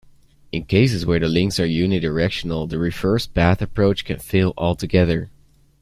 In 0.51 0.63
cases 0.63 1.05
where 1.05 1.19
the 1.19 1.27
links 1.27 1.59
are 1.59 1.67
unidirectional, 1.67 2.67
the 2.67 2.79
reverse 2.79 3.27
path 3.27 3.61
approach 3.61 4.03
can 4.03 4.17
fail 4.17 4.51
altogether. 4.57 5.29